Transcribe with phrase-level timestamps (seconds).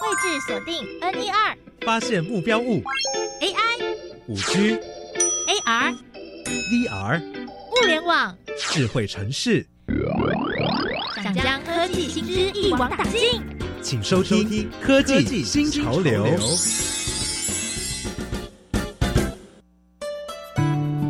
[0.00, 2.82] 位置锁定 N 一二，发现目标物。
[3.40, 3.96] AI、
[4.28, 4.78] 五 G、
[5.48, 5.96] AR、
[6.70, 9.66] VR、物联网，智慧城市，
[11.22, 13.42] 想将科技新知一网打尽。
[13.82, 14.48] 请收听
[14.80, 16.24] 《科技新潮流》。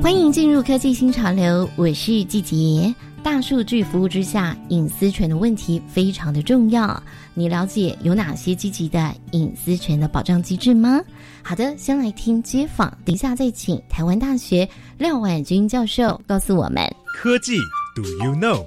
[0.00, 2.94] 欢迎进入科技新潮流，我是季杰。
[3.26, 7.02] 大数据服务之下，隐私权的问题非常的重要。
[7.34, 11.02] 你了解有哪些积极的隐私权的保障机制吗？
[11.42, 16.88] 好的，先来听街访，等一下再请台湾大学廖婉君教授告诉我们。
[17.16, 17.58] 科技
[17.96, 18.64] ，Do you know？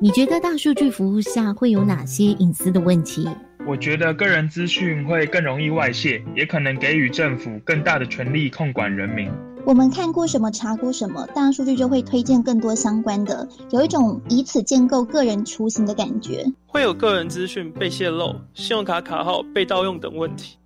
[0.00, 3.28] 你觉得大数据服务下会有哪些隐私的问题？
[3.66, 9.30] 我觉得个人资讯会更容易外泄，也可能给予政府更大的权力控管人民。
[9.66, 16.44] 我们看过什么，查过什么，大数据就会推荐更多相关的，有一种以此建构个人雏形的感觉。
[16.66, 20.56] 会有个人资讯被泄露、信用卡卡号被盗用等问题。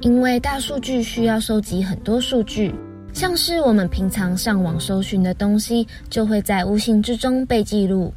[0.00, 2.74] 因为大数据需要收集很多数据，
[3.14, 8.12] 像是我们平常上网搜寻的东西，就会在无形之中被记录。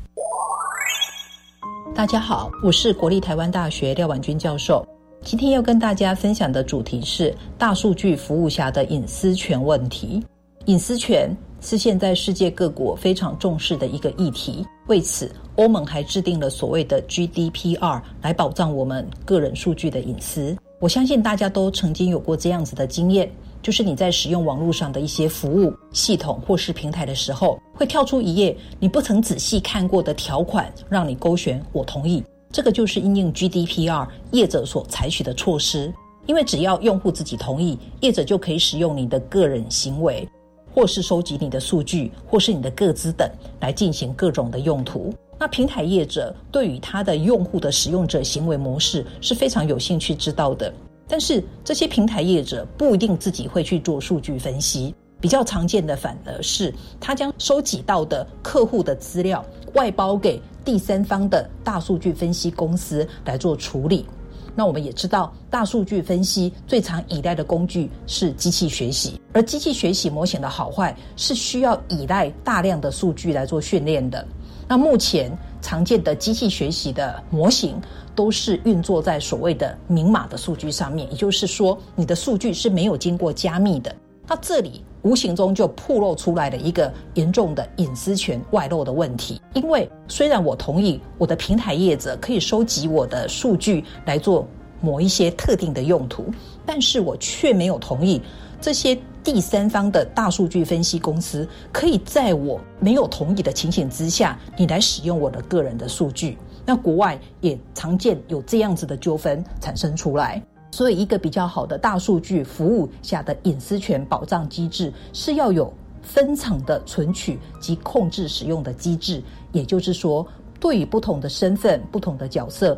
[1.95, 4.85] 大家好，我是国立台湾大学廖婉君教授。
[5.21, 10.21] 今天要跟大家分享的主题是大数据服务下的隐私权问题。
[10.65, 14.65] 隐私权是现在世界各国非常重视的一个议题。
[14.87, 20.53] 为此，欧盟还制定了所谓的 GDPR 来保障我们个人数据的隐私。
[20.81, 23.31] 我相信大家都曾经有过这样子的经验，
[23.65, 32.23] 就是你在使用网络上的一些服务系统或是平台的时候，会跳出一页你不曾仔细看过的条款，让你勾选“我同意”。
[32.53, 35.91] 这个就是应用 GDPR 业者所采取的措施，
[36.27, 40.29] 因为只要用户自己同意，业者就可以使用你的个人行为，
[40.71, 43.27] 或是收集你的数据，或是你的个资等
[43.61, 45.11] 来进行各种的用途。
[45.39, 50.71] 那平台业者对于他的用户的使用者行为模式是非常有兴趣知道的，
[51.07, 54.93] 但是这些平台业者不一定自己会去做数据分析。
[55.21, 59.43] 比较常见的反而是，他将收集到的客户的资料
[59.73, 64.05] 外包给第三方的大数据分析公司来做处理。
[64.53, 74.25] 那我们也知道，大数据分析最常依赖的工具是机器学习，而机器学习模型的好坏是需要依赖大量的数据来做训练的。
[74.67, 75.35] 那目前
[75.65, 77.81] 常见的机器学习的模型
[78.13, 83.93] 都是运作在所谓的明码的数据上面，也就是说，你的数据是没有经过加密的。
[84.27, 94.47] 那这里无形中就暴露出来了一个严重的隐私权外露的问题，因为虽然我同意我的平台业者可以收集我的数据来做
[94.85, 96.31] 某一些特定的用途，
[96.63, 98.21] 但是我却没有同意
[98.61, 106.37] 这些第三方的大数据分析公司可以在我没有同意的情形之下，你来使用我的个人的数据。
[106.63, 110.41] 那国外也常见有这样子的纠纷产生出来。
[110.71, 119.23] 所以，一个比较好的大数据服务下的隐私权保障机制是要有分层的存取及控制使用的机制。
[119.51, 120.27] 也就是说，
[120.59, 122.77] 对于不同的身份、不同的角色，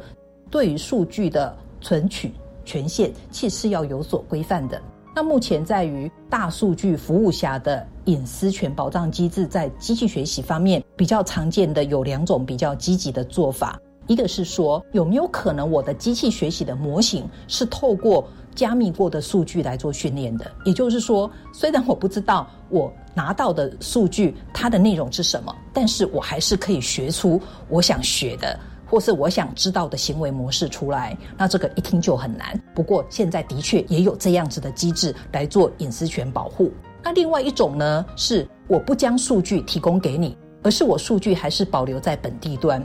[0.51, 2.33] 对于数据的存取
[2.65, 4.81] 权限，其实是要有所规范的。
[5.15, 13.79] 那目前在于大数据服务下的隐私权保障机制，在机器学习方面比较常见的有两种比较积极的做法。
[14.05, 20.49] 一个是说，有没有可能我的机器学习的模型是透过加密过的数据来做训练的？
[20.65, 28.57] 也就是说，虽然我不知道我拿到的数据它的内容是什么，但是我还是可以学出我想学的，
[28.89, 31.17] 或是我想知道的行为模式出来。
[31.37, 32.59] 那这个一听就很难。
[32.73, 36.71] 不过现在的确也有这样子的机制来做隐私权保护。
[37.03, 42.81] 那另外一种呢，是我不将数据提供给你，而是我数据还是保留在本地端。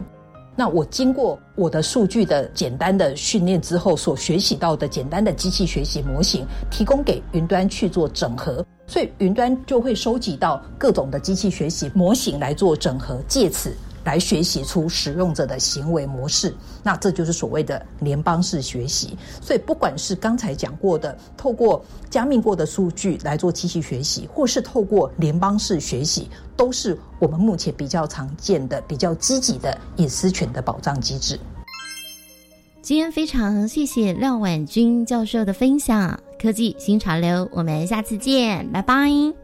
[0.55, 13.75] 那我经过我的数据的简单的训练之后，所学习到的简单的机器学习模型，提供给云端去做整合，所以云端就会收集到各种的机器学习模型来做整合，借此。
[14.05, 19.17] 来学习出使用者的行为模式，那这就是所谓的联邦式学习。
[19.41, 31.39] 所以，不管是刚才讲过的，透过加密过的数据来做机器学习，或是透过联邦式学习，都是我们目前比较常见的、比较积极的隐私权的保障机制。
[32.83, 39.42] 今天非常谢谢廖婉君教授的分享，科技新潮流，我们下次见，拜拜。